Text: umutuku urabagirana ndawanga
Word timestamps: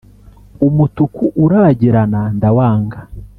umutuku 0.67 1.23
urabagirana 1.43 2.21
ndawanga 2.37 2.99